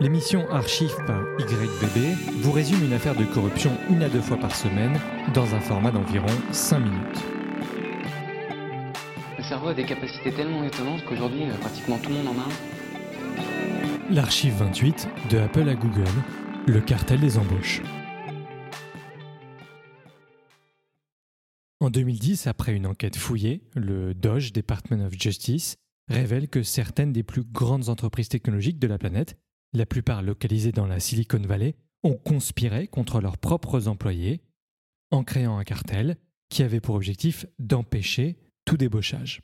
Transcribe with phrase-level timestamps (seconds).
[0.00, 4.54] L'émission Archive par YBB vous résume une affaire de corruption une à deux fois par
[4.54, 4.96] semaine
[5.34, 7.24] dans un format d'environ 5 minutes.
[9.38, 12.44] Le cerveau a des capacités tellement étonnantes qu'aujourd'hui, euh, pratiquement tout le monde en a
[12.44, 14.14] un.
[14.14, 16.04] L'archive 28 de Apple à Google,
[16.68, 17.82] le cartel des embauches.
[21.80, 25.76] En 2010, après une enquête fouillée, le Doge Department of Justice
[26.08, 29.36] révèle que certaines des plus grandes entreprises technologiques de la planète
[29.72, 34.40] la plupart localisés dans la Silicon Valley, ont conspiré contre leurs propres employés
[35.10, 36.16] en créant un cartel
[36.48, 39.42] qui avait pour objectif d'empêcher tout débauchage.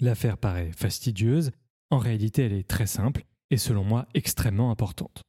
[0.00, 1.50] L'affaire paraît fastidieuse,
[1.90, 5.22] en réalité elle est très simple et selon moi extrêmement importante.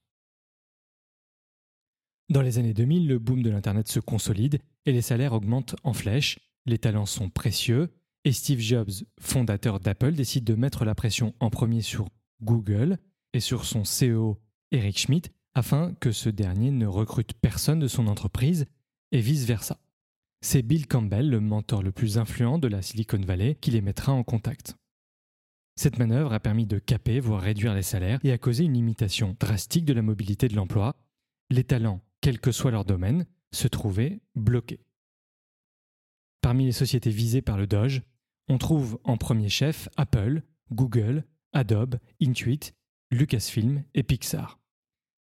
[2.30, 5.94] Dans les années 2000, le boom de l'Internet se consolide et les salaires augmentent en
[5.94, 11.36] flèche, les talents sont précieux, et Steve Jobs, fondateur d'Apple, décide de mettre la pression
[11.42, 12.08] en premier sur
[12.42, 12.98] Google
[13.34, 14.40] et sur son CEO
[14.72, 18.66] Eric Schmidt afin que ce dernier ne recrute personne de son entreprise
[19.12, 19.80] et vice-versa.
[20.42, 24.11] C'est Bill Campbell, le mentor le plus influent de la Silicon Valley, qui les mettra
[24.11, 24.76] en contact.
[25.76, 29.36] Cette manœuvre a permis de caper, voire réduire les salaires, et a causé une limitation
[29.39, 30.95] drastique de la mobilité de l'emploi.
[31.50, 34.81] Les talents, quel que soit leur domaine, se trouvaient bloqués.
[36.42, 38.02] Parmi les sociétés visées par le Doge,
[38.50, 42.73] on trouve en premier chef Apple, Google, Adobe, Intuit
[43.14, 44.59] Lucasfilm et Pixar.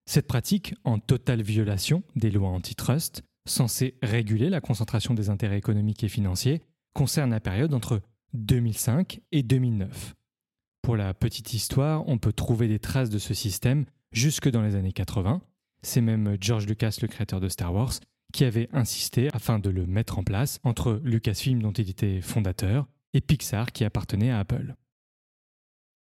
[0.07, 6.05] Cette pratique, en totale violation des lois antitrust, censées réguler la concentration des intérêts économiques
[6.05, 6.63] et financiers,
[6.95, 8.01] concerne la période entre
[8.35, 10.15] 2005 et 2009.
[10.83, 14.75] Pour la petite histoire, on peut trouver des traces de ce système jusque dans les
[14.75, 15.43] années 80.
[15.83, 17.95] C'est même George Lucas, le créateur de Star Wars,
[18.33, 22.87] qui avait insisté afin de le mettre en place entre Lucasfilm dont il était fondateur
[23.13, 24.75] et Pixar qui appartenait à Apple.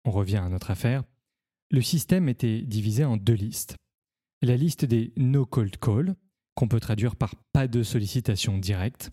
[0.04, 1.04] On revient à notre affaire.
[1.74, 3.74] Le système était divisé en deux listes.
[4.42, 6.14] La liste des no cold call,
[6.54, 9.10] qu'on peut traduire par pas de sollicitation directe,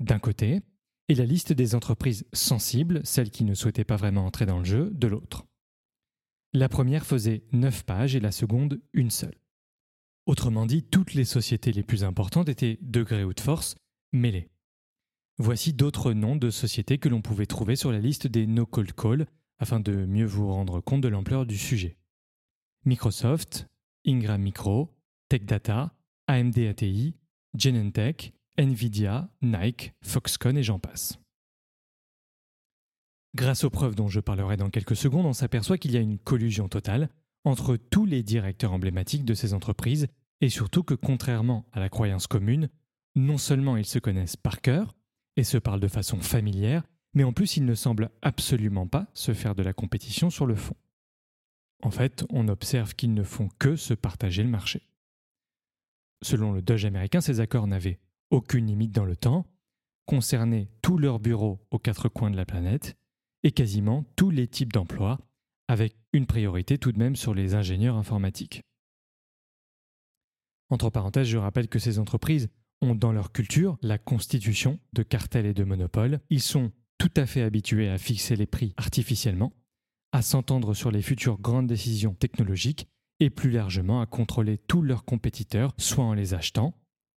[0.00, 0.62] d'un côté,
[1.10, 4.64] et la liste des entreprises sensibles, celles qui ne souhaitaient pas vraiment entrer dans le
[4.64, 5.44] jeu, de l'autre.
[6.54, 9.36] La première faisait 9 pages et la seconde une seule.
[10.24, 13.76] Autrement dit, toutes les sociétés les plus importantes étaient, de gré ou de force,
[14.14, 14.48] mêlées.
[15.36, 18.94] Voici d'autres noms de sociétés que l'on pouvait trouver sur la liste des no cold
[18.94, 19.26] call
[19.58, 21.98] afin de mieux vous rendre compte de l'ampleur du sujet.
[22.84, 23.66] Microsoft,
[24.06, 24.94] Ingram Micro,
[25.28, 25.94] Tech Data,
[26.26, 27.14] AMD ATI,
[27.54, 31.18] Genentech, Nvidia, Nike, Foxconn et j'en passe.
[33.34, 36.18] Grâce aux preuves dont je parlerai dans quelques secondes, on s'aperçoit qu'il y a une
[36.18, 37.08] collusion totale
[37.44, 40.08] entre tous les directeurs emblématiques de ces entreprises
[40.40, 42.68] et surtout que contrairement à la croyance commune,
[43.14, 44.96] non seulement ils se connaissent par cœur
[45.36, 46.82] et se parlent de façon familière,
[47.14, 50.54] mais en plus ils ne semblent absolument pas se faire de la compétition sur le
[50.54, 50.76] fond.
[51.82, 54.88] En fait, on observe qu'ils ne font que se partager le marché.
[56.22, 58.00] Selon le Doge américain, ces accords n'avaient
[58.30, 59.46] aucune limite dans le temps,
[60.06, 62.96] concernaient tous leurs bureaux aux quatre coins de la planète
[63.44, 65.18] et quasiment tous les types d'emplois,
[65.68, 68.62] avec une priorité tout de même sur les ingénieurs informatiques.
[70.70, 72.48] Entre parenthèses, je rappelle que ces entreprises
[72.80, 76.20] ont dans leur culture la constitution de cartels et de monopoles.
[76.30, 79.52] Ils sont tout à fait habitués à fixer les prix artificiellement
[80.12, 82.88] à s'entendre sur les futures grandes décisions technologiques
[83.20, 86.74] et plus largement à contrôler tous leurs compétiteurs, soit en les achetant,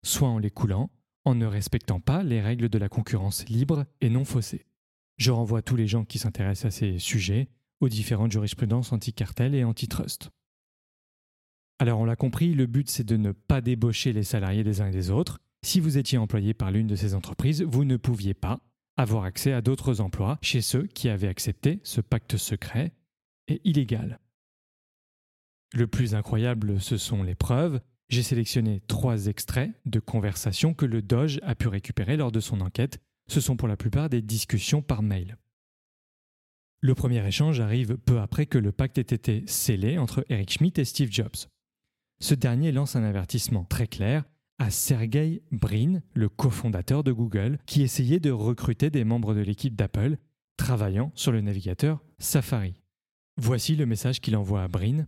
[0.05, 0.91] soit en les coulant,
[1.25, 4.65] en ne respectant pas les règles de la concurrence libre et non faussée.
[5.17, 7.49] Je renvoie tous les gens qui s'intéressent à ces sujets
[7.81, 10.31] aux différentes jurisprudences anti-cartel et antitrust.
[11.81, 14.89] Alors on l'a compris, le but c'est de ne pas débaucher les salariés des uns
[14.89, 15.39] et des autres.
[15.65, 18.61] Si vous étiez employé par l'une de ces entreprises, vous ne pouviez pas,
[18.99, 22.93] avoir accès à d'autres emplois chez ceux qui avaient accepté ce pacte secret
[23.47, 24.21] et illégal.
[25.73, 27.81] Le plus incroyable, ce sont les preuves.
[28.09, 32.61] J'ai sélectionné trois extraits de conversations que le Doge a pu récupérer lors de son
[32.61, 32.99] enquête.
[33.29, 35.37] Ce sont pour la plupart des discussions par mail.
[36.81, 40.81] Le premier échange arrive peu après que le pacte ait été scellé entre Eric Schmidt
[40.81, 41.49] et Steve Jobs.
[42.21, 44.25] Ce dernier lance un avertissement très clair
[44.59, 49.77] à Sergey Brin, le cofondateur de Google, qui essayait de recruter des membres de l'équipe
[49.77, 50.19] d'Apple
[50.57, 52.83] travaillant sur le navigateur Safari.
[53.37, 55.07] Voici le message qu'il envoie à Brin.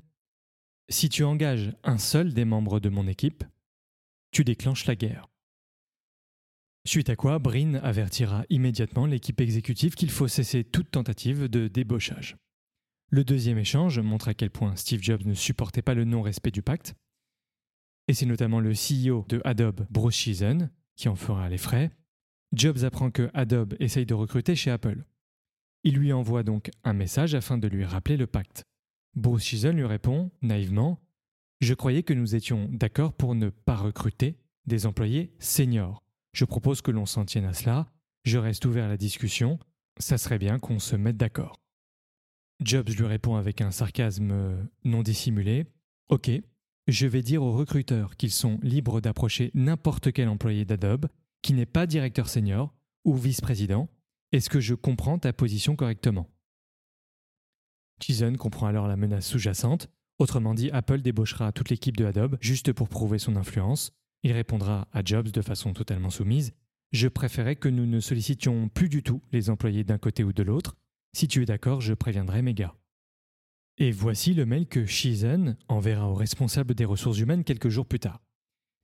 [0.88, 3.44] Si tu engages un seul des membres de mon équipe,
[4.30, 5.28] tu déclenches la guerre.
[6.86, 12.36] Suite à quoi, Brin avertira immédiatement l'équipe exécutive qu'il faut cesser toute tentative de débauchage.
[13.10, 16.62] Le deuxième échange montre à quel point Steve Jobs ne supportait pas le non-respect du
[16.62, 16.94] pacte
[18.10, 21.92] et c'est notamment le CEO de Adobe, Bruce Sheehan, qui en fera les frais.
[22.52, 25.04] Jobs apprend que Adobe essaye de recruter chez Apple.
[25.84, 28.64] Il lui envoie donc un message afin de lui rappeler le pacte.
[29.14, 30.98] Bruce Chizen lui répond, naïvement,
[31.60, 36.02] Je croyais que nous étions d'accord pour ne pas recruter des employés seniors.
[36.32, 37.92] Je propose que l'on s'en tienne à cela.
[38.24, 39.60] Je reste ouvert à la discussion.
[40.00, 41.60] Ça serait bien qu'on se mette d'accord.
[42.60, 45.66] Jobs lui répond avec un sarcasme non dissimulé.
[46.08, 46.28] Ok,
[46.86, 51.06] je vais dire aux recruteurs qu'ils sont libres d'approcher n'importe quel employé d'Adobe
[51.42, 52.74] qui n'est pas directeur senior
[53.04, 53.88] ou vice-président.
[54.32, 56.28] Est-ce que je comprends ta position correctement?
[58.00, 59.88] Chison comprend alors la menace sous-jacente.
[60.18, 63.92] Autrement dit, Apple débauchera toute l'équipe de Adobe juste pour prouver son influence.
[64.22, 66.52] Il répondra à Jobs de façon totalement soumise.
[66.92, 70.42] Je préférais que nous ne sollicitions plus du tout les employés d'un côté ou de
[70.42, 70.76] l'autre.
[71.12, 72.74] Si tu es d'accord, je préviendrai mes gars.
[73.82, 77.98] Et voici le mail que Shizen enverra au responsable des ressources humaines quelques jours plus
[77.98, 78.20] tard.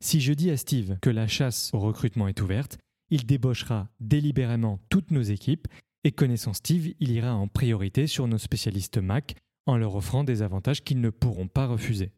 [0.03, 2.79] Si je dis à Steve que la chasse au recrutement est ouverte,
[3.11, 5.69] il débauchera délibérément toutes nos équipes
[6.03, 10.41] et connaissant Steve, il ira en priorité sur nos spécialistes Mac en leur offrant des
[10.41, 12.13] avantages qu'ils ne pourront pas refuser.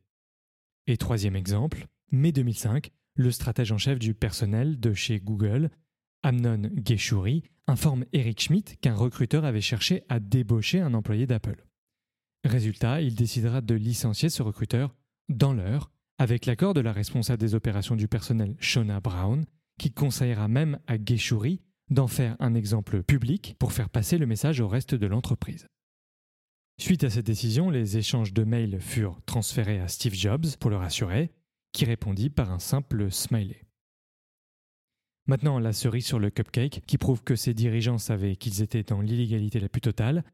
[0.87, 5.71] Et troisième exemple, mai 2005, le stratège en chef du personnel de chez Google,
[6.23, 11.68] Amnon Geshouri, informe Eric Schmidt qu'un recruteur avait cherché à débaucher un employé d'Apple.
[12.49, 14.95] Résultat, il décidera de licencier ce recruteur
[15.29, 19.45] dans l'heure, avec l'accord de la responsable des opérations du personnel Shona Brown,
[19.79, 21.61] qui conseillera même à Geshouri
[21.91, 25.67] d'en faire un exemple public pour faire passer le message au reste de l'entreprise.
[26.81, 30.77] Suite à cette décision, les échanges de mails furent transférés à Steve Jobs pour le
[30.77, 31.31] rassurer,
[31.73, 33.63] qui répondit par un simple smiley.
[35.27, 39.03] Maintenant, la cerise sur le cupcake, qui prouve que ses dirigeants savaient qu'ils étaient dans
[39.03, 40.25] l'illégalité la plus totale,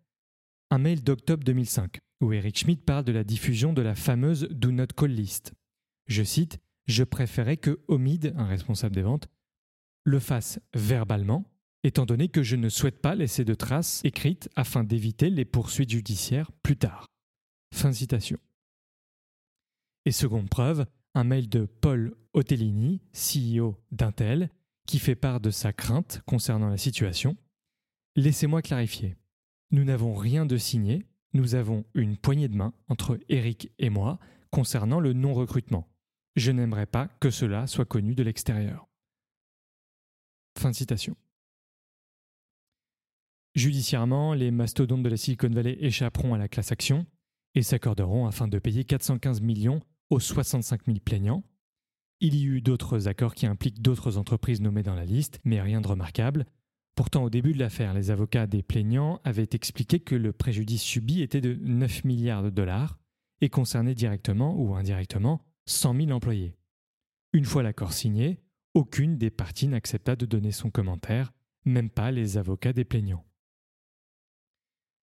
[0.75, 4.73] un mail d'octobre 2005, où Eric Schmidt parle de la diffusion de la fameuse Do
[4.73, 5.55] Not Call List.
[6.09, 9.29] Je cite Je préférais que Omid, un responsable des ventes,
[10.03, 11.45] le fasse verbalement,
[11.85, 15.91] étant donné que je ne souhaite pas laisser de traces écrites afin d'éviter les poursuites
[15.91, 17.07] judiciaires plus tard.
[17.73, 18.41] Fin de citation.
[20.07, 24.51] Et seconde preuve, un mail de Paul Otellini, CEO d'Intel,
[24.89, 27.37] qui fait part de sa crainte concernant la situation.
[28.17, 29.15] Laissez-moi clarifier.
[29.71, 34.19] Nous n'avons rien de signé, nous avons une poignée de main entre Eric et moi
[34.51, 35.89] concernant le non-recrutement.
[36.37, 38.89] Je n'aimerais pas que cela soit connu de l'extérieur.
[40.59, 41.17] Fin de citation.
[43.55, 47.07] Judiciairement, les mastodontes de la Silicon Valley échapperont à la classe action
[47.55, 49.81] et s'accorderont afin de payer 415 millions
[50.11, 51.45] aux 65 000 plaignants.
[52.21, 55.81] Il y eut d'autres accords qui impliquent d'autres entreprises nommées dans la liste, mais rien
[55.81, 56.47] de remarquable.
[56.95, 61.23] Pourtant, au début de l'affaire, les avocats des plaignants avaient expliqué que le préjudice subi
[61.23, 62.99] était de 9 milliards de dollars
[63.41, 66.57] et concernait directement ou indirectement 100 000 employés.
[67.33, 68.41] Une fois l'accord signé,
[68.75, 71.33] aucune des parties n'accepta de donner son commentaire,
[71.65, 73.25] même pas les avocats des plaignants.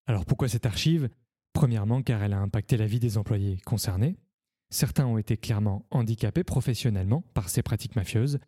[0.07, 1.09] Alors pourquoi cette archive?
[1.53, 4.17] Premièrement car elle a impacté la vie des employés concernés.
[4.71, 8.39] Certains ont été clairement handicapés professionnellement par ces pratiques mafieuses.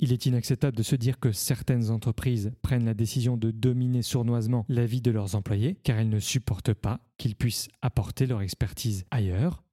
[0.00, 4.64] Il est inacceptable de se dire que certaines entreprises prennent la décision de dominer sournoisement
[4.68, 9.04] la vie de leurs employés car elles ne supportent pas qu'ils puissent apporter leur expertise
[9.10, 9.64] ailleurs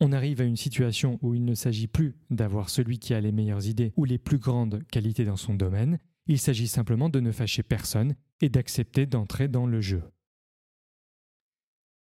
[0.00, 3.32] on arrive à une situation où il ne s'agit plus d'avoir celui qui a les
[3.32, 7.32] meilleures idées ou les plus grandes qualités dans son domaine, il s'agit simplement de ne
[7.32, 10.02] fâcher personne et d'accepter d'entrer dans le jeu.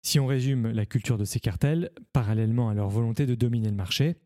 [0.01, 3.75] Si on résume la culture de ces cartels, parallèlement à leur volonté de dominer le
[3.75, 4.17] marché,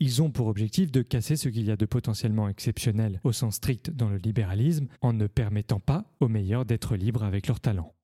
[0.00, 3.56] ils ont pour objectif de casser ce qu'il y a de potentiellement exceptionnel au sens
[3.56, 7.94] strict dans le libéralisme en ne permettant pas aux meilleurs d'être libres avec leurs talents.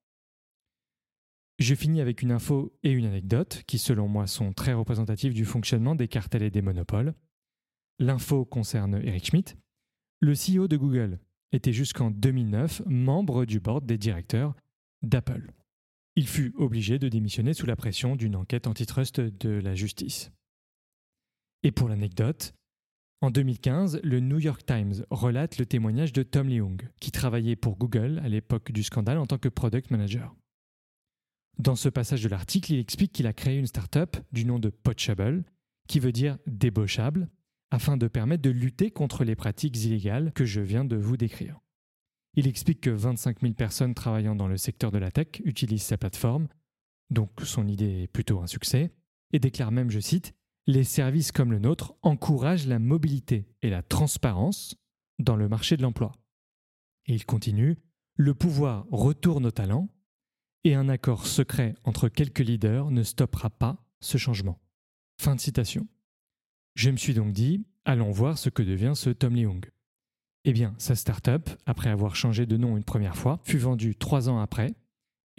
[1.58, 5.44] Je finis avec une info et une anecdote qui, selon moi, sont très représentatives du
[5.44, 7.14] fonctionnement des cartels et des monopoles.
[7.98, 9.56] L'info concerne Eric Schmidt.
[10.20, 11.18] Le CEO de Google
[11.52, 14.54] était jusqu'en 2009 membre du board des directeurs
[15.02, 15.52] d'Apple.
[16.16, 20.32] Il fut obligé de démissionner sous la pression d'une enquête antitrust de la justice.
[21.62, 22.54] Et pour l'anecdote,
[23.20, 27.76] en 2015, le New York Times relate le témoignage de Tom Leung, qui travaillait pour
[27.76, 30.34] Google à l'époque du scandale en tant que product manager.
[31.58, 34.70] Dans ce passage de l'article, il explique qu'il a créé une start-up du nom de
[34.70, 35.44] Poachable,
[35.86, 37.28] qui veut dire débauchable,
[37.70, 41.60] afin de permettre de lutter contre les pratiques illégales que je viens de vous décrire.
[42.34, 45.98] Il explique que 25 000 personnes travaillant dans le secteur de la tech utilisent sa
[45.98, 46.48] plateforme,
[47.10, 48.92] donc son idée est plutôt un succès,
[49.32, 50.34] et déclare même, je cite,
[50.72, 54.76] Les services comme le nôtre encouragent la mobilité et la transparence
[55.18, 56.12] dans le marché de l'emploi.
[57.06, 57.76] Et il continue,
[58.14, 59.88] Le pouvoir retourne aux talents,
[60.62, 64.60] et un accord secret entre quelques leaders ne stoppera pas ce changement.
[65.20, 65.88] Fin de citation.
[66.76, 69.68] Je me suis donc dit, allons voir ce que devient ce Tom Leung.
[70.44, 74.28] Eh bien, sa start-up, après avoir changé de nom une première fois, fut vendue trois
[74.28, 74.76] ans après,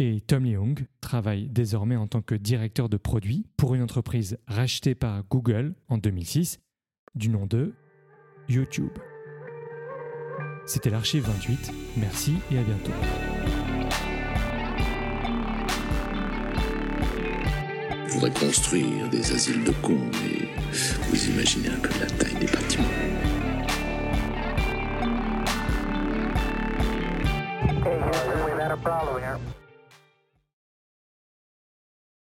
[0.03, 4.96] Et Tom Leung travaille désormais en tant que directeur de produit pour une entreprise rachetée
[4.96, 6.60] par Google en 2006
[7.13, 7.75] du nom de
[8.50, 8.89] YouTube.
[10.65, 11.72] C'était l'archive 28.
[11.98, 12.91] Merci et à bientôt.
[18.08, 20.50] Je voudrais construire des asiles de cons, mais
[21.12, 22.88] vous imaginez un peu la taille des bâtiments.
[27.81, 29.38] Okay, Houston, we've had a problem here.